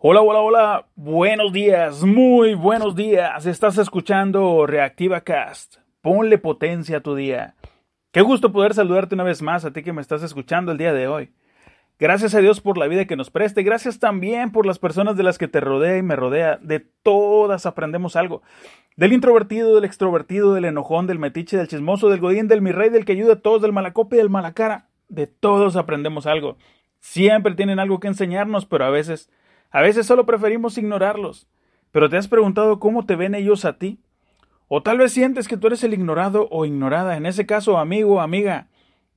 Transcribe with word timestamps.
Hola, 0.00 0.20
hola, 0.20 0.38
hola. 0.38 0.86
Buenos 0.94 1.52
días, 1.52 2.04
muy 2.04 2.54
buenos 2.54 2.94
días. 2.94 3.46
Estás 3.46 3.78
escuchando 3.78 4.64
Reactiva 4.64 5.22
Cast. 5.22 5.78
Ponle 6.02 6.38
potencia 6.38 6.98
a 6.98 7.00
tu 7.00 7.16
día. 7.16 7.56
Qué 8.12 8.20
gusto 8.20 8.52
poder 8.52 8.74
saludarte 8.74 9.16
una 9.16 9.24
vez 9.24 9.42
más 9.42 9.64
a 9.64 9.72
ti 9.72 9.82
que 9.82 9.92
me 9.92 10.00
estás 10.00 10.22
escuchando 10.22 10.70
el 10.70 10.78
día 10.78 10.92
de 10.92 11.08
hoy. 11.08 11.32
Gracias 11.98 12.32
a 12.36 12.38
Dios 12.38 12.60
por 12.60 12.78
la 12.78 12.86
vida 12.86 13.06
que 13.06 13.16
nos 13.16 13.30
preste. 13.30 13.64
Gracias 13.64 13.98
también 13.98 14.52
por 14.52 14.66
las 14.66 14.78
personas 14.78 15.16
de 15.16 15.24
las 15.24 15.36
que 15.36 15.48
te 15.48 15.58
rodea 15.58 15.98
y 15.98 16.02
me 16.02 16.14
rodea. 16.14 16.60
De 16.62 16.78
todas 16.78 17.66
aprendemos 17.66 18.14
algo. 18.14 18.42
Del 18.94 19.12
introvertido, 19.12 19.74
del 19.74 19.84
extrovertido, 19.84 20.54
del 20.54 20.66
enojón, 20.66 21.08
del 21.08 21.18
metiche, 21.18 21.56
del 21.56 21.66
chismoso, 21.66 22.08
del 22.08 22.20
godín, 22.20 22.46
del 22.46 22.62
mi 22.62 22.70
rey, 22.70 22.90
del 22.90 23.04
que 23.04 23.14
ayuda 23.14 23.32
a 23.32 23.40
todos, 23.40 23.62
del 23.62 23.72
malacope 23.72 24.14
y 24.14 24.18
del 24.18 24.30
malacara. 24.30 24.90
De 25.08 25.26
todos 25.26 25.74
aprendemos 25.74 26.28
algo. 26.28 26.56
Siempre 27.00 27.56
tienen 27.56 27.80
algo 27.80 27.98
que 27.98 28.06
enseñarnos, 28.06 28.64
pero 28.64 28.84
a 28.84 28.90
veces 28.90 29.28
a 29.70 29.82
veces 29.82 30.06
solo 30.06 30.26
preferimos 30.26 30.78
ignorarlos. 30.78 31.46
Pero 31.90 32.08
¿te 32.08 32.16
has 32.16 32.28
preguntado 32.28 32.78
cómo 32.78 33.06
te 33.06 33.16
ven 33.16 33.34
ellos 33.34 33.64
a 33.64 33.78
ti? 33.78 33.98
O 34.68 34.82
tal 34.82 34.98
vez 34.98 35.12
sientes 35.12 35.48
que 35.48 35.56
tú 35.56 35.66
eres 35.66 35.82
el 35.84 35.94
ignorado 35.94 36.48
o 36.50 36.66
ignorada. 36.66 37.16
En 37.16 37.26
ese 37.26 37.46
caso, 37.46 37.78
amigo 37.78 38.16
o 38.16 38.20
amiga, 38.20 38.68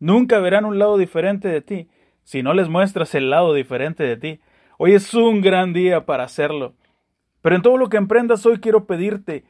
nunca 0.00 0.38
verán 0.40 0.64
un 0.64 0.78
lado 0.78 0.98
diferente 0.98 1.48
de 1.48 1.60
ti 1.60 1.88
si 2.24 2.42
no 2.42 2.54
les 2.54 2.68
muestras 2.68 3.14
el 3.14 3.30
lado 3.30 3.54
diferente 3.54 4.02
de 4.02 4.16
ti. 4.16 4.40
Hoy 4.78 4.94
es 4.94 5.14
un 5.14 5.40
gran 5.40 5.72
día 5.72 6.04
para 6.06 6.24
hacerlo. 6.24 6.74
Pero 7.40 7.54
en 7.54 7.62
todo 7.62 7.76
lo 7.76 7.88
que 7.88 7.96
emprendas 7.96 8.44
hoy 8.44 8.58
quiero 8.58 8.86
pedirte, 8.86 9.44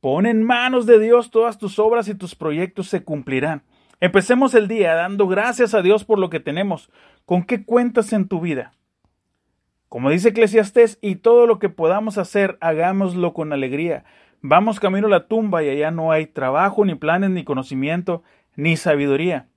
pon 0.00 0.26
en 0.26 0.44
manos 0.44 0.86
de 0.86 1.00
Dios 1.00 1.32
todas 1.32 1.58
tus 1.58 1.80
obras 1.80 2.06
y 2.06 2.14
tus 2.14 2.36
proyectos 2.36 2.86
se 2.86 3.02
cumplirán. 3.02 3.64
Empecemos 3.98 4.54
el 4.54 4.68
día 4.68 4.94
dando 4.94 5.26
gracias 5.26 5.74
a 5.74 5.82
Dios 5.82 6.04
por 6.04 6.20
lo 6.20 6.30
que 6.30 6.38
tenemos. 6.38 6.90
¿Con 7.26 7.42
qué 7.42 7.64
cuentas 7.64 8.12
en 8.12 8.28
tu 8.28 8.40
vida? 8.40 8.72
Como 9.90 10.08
dice 10.08 10.28
Eclesiastés, 10.28 10.98
y 11.02 11.16
todo 11.16 11.48
lo 11.48 11.58
que 11.58 11.68
podamos 11.68 12.16
hacer, 12.16 12.56
hagámoslo 12.60 13.34
con 13.34 13.52
alegría. 13.52 14.04
Vamos 14.40 14.78
camino 14.78 15.08
a 15.08 15.10
la 15.10 15.26
tumba 15.26 15.64
y 15.64 15.68
allá 15.68 15.90
no 15.90 16.12
hay 16.12 16.26
trabajo, 16.26 16.84
ni 16.84 16.94
planes, 16.94 17.30
ni 17.30 17.42
conocimiento, 17.42 18.22
ni 18.54 18.76
sabiduría. 18.76 19.48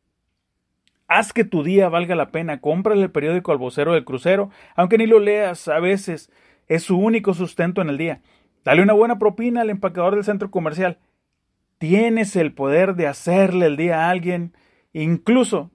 Haz 1.08 1.34
que 1.34 1.44
tu 1.44 1.62
día 1.62 1.88
valga 1.88 2.16
la 2.16 2.32
pena. 2.32 2.62
Cómprale 2.62 3.04
el 3.04 3.12
periódico 3.12 3.52
al 3.52 3.60
vocero 3.60 3.94
del 3.94 4.06
crucero, 4.06 4.50
aunque 4.76 4.98
ni 4.98 5.06
lo 5.06 5.20
leas, 5.20 5.68
a 5.68 5.80
veces 5.80 6.32
es 6.68 6.82
su 6.82 6.98
único 6.98 7.36
sustento 7.36 7.84
en 7.84 7.90
el 7.90 8.00
día. 8.00 8.22
Dale 8.66 8.82
una 8.82 8.94
buena 8.94 9.20
propina 9.20 9.62
al 9.62 9.70
empacador 9.70 10.16
del 10.16 10.24
centro 10.24 10.50
comercial. 10.50 10.98
Tienes 11.78 12.36
el 12.36 12.54
poder 12.54 12.96
de 12.96 13.06
hacerle 13.06 13.68
el 13.68 13.78
día 13.78 14.08
a 14.08 14.10
alguien, 14.10 14.58
incluso 14.94 15.70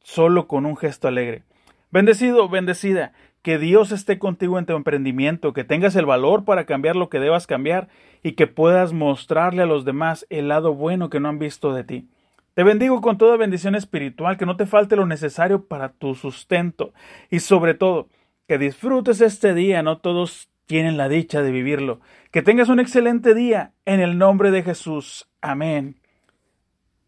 solo 0.00 0.48
con 0.48 0.66
un 0.66 0.76
gesto 0.76 1.06
alegre. 1.06 1.44
Bendecido, 1.92 2.48
bendecida, 2.48 3.12
que 3.42 3.58
Dios 3.58 3.92
esté 3.92 4.18
contigo 4.18 4.58
en 4.58 4.66
tu 4.66 4.74
emprendimiento, 4.74 5.52
que 5.52 5.64
tengas 5.64 5.96
el 5.96 6.06
valor 6.06 6.44
para 6.44 6.66
cambiar 6.66 6.96
lo 6.96 7.08
que 7.08 7.20
debas 7.20 7.46
cambiar 7.46 7.88
y 8.22 8.32
que 8.32 8.46
puedas 8.46 8.92
mostrarle 8.92 9.62
a 9.62 9.66
los 9.66 9.84
demás 9.84 10.26
el 10.28 10.48
lado 10.48 10.74
bueno 10.74 11.08
que 11.08 11.20
no 11.20 11.28
han 11.28 11.38
visto 11.38 11.72
de 11.72 11.84
ti. 11.84 12.08
Te 12.54 12.64
bendigo 12.64 13.00
con 13.00 13.16
toda 13.16 13.36
bendición 13.36 13.74
espiritual, 13.74 14.36
que 14.36 14.44
no 14.44 14.56
te 14.56 14.66
falte 14.66 14.96
lo 14.96 15.06
necesario 15.06 15.64
para 15.64 15.90
tu 15.90 16.14
sustento 16.14 16.92
y 17.30 17.40
sobre 17.40 17.74
todo, 17.74 18.08
que 18.46 18.58
disfrutes 18.58 19.20
este 19.20 19.54
día, 19.54 19.82
no 19.82 19.98
todos 19.98 20.50
tienen 20.66 20.96
la 20.96 21.08
dicha 21.08 21.42
de 21.42 21.52
vivirlo. 21.52 22.00
Que 22.30 22.42
tengas 22.42 22.68
un 22.68 22.80
excelente 22.80 23.34
día 23.34 23.72
en 23.86 24.00
el 24.00 24.18
nombre 24.18 24.50
de 24.50 24.62
Jesús. 24.62 25.28
Amén. 25.40 25.96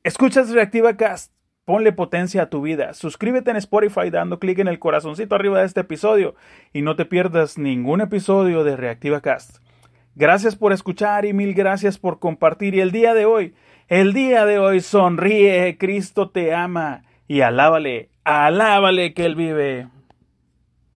Escuchas 0.04 0.50
Reactiva 0.50 0.96
Cast 0.96 1.32
Ponle 1.64 1.92
potencia 1.92 2.42
a 2.42 2.50
tu 2.50 2.60
vida. 2.60 2.92
Suscríbete 2.92 3.52
en 3.52 3.56
Spotify 3.56 4.10
dando 4.10 4.40
clic 4.40 4.58
en 4.58 4.66
el 4.66 4.80
corazoncito 4.80 5.36
arriba 5.36 5.60
de 5.60 5.66
este 5.66 5.82
episodio 5.82 6.34
y 6.72 6.82
no 6.82 6.96
te 6.96 7.04
pierdas 7.04 7.56
ningún 7.56 8.00
episodio 8.00 8.64
de 8.64 8.76
Reactiva 8.76 9.20
Cast. 9.20 9.58
Gracias 10.16 10.56
por 10.56 10.72
escuchar 10.72 11.24
y 11.24 11.32
mil 11.32 11.54
gracias 11.54 11.98
por 11.98 12.18
compartir. 12.18 12.74
Y 12.74 12.80
el 12.80 12.90
día 12.90 13.14
de 13.14 13.26
hoy, 13.26 13.54
el 13.86 14.12
día 14.12 14.44
de 14.44 14.58
hoy 14.58 14.80
sonríe, 14.80 15.78
Cristo 15.78 16.30
te 16.30 16.52
ama 16.52 17.04
y 17.28 17.42
alábale, 17.42 18.08
alábale 18.24 19.14
que 19.14 19.24
Él 19.24 19.36
vive. 19.36 19.86